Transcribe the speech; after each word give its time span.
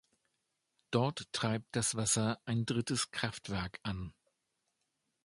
Dort 0.89 1.31
treibt 1.31 1.75
das 1.75 1.93
Wasser 1.95 2.41
ein 2.45 2.65
drittes 2.65 3.11
Kraftwerk 3.11 3.79
an. 3.83 4.15